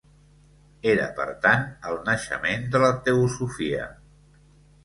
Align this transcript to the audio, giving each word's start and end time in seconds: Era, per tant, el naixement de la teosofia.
Era, 0.93 1.03
per 1.19 1.27
tant, 1.43 1.67
el 1.91 1.99
naixement 2.09 2.65
de 2.77 2.81
la 2.85 2.91
teosofia. 3.11 3.87